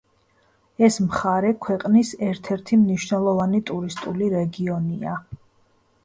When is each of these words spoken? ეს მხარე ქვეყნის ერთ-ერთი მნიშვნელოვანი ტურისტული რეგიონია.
ეს 0.85 0.95
მხარე 1.07 1.49
ქვეყნის 1.65 2.13
ერთ-ერთი 2.27 2.79
მნიშვნელოვანი 2.85 3.61
ტურისტული 3.71 4.31
რეგიონია. 4.33 5.13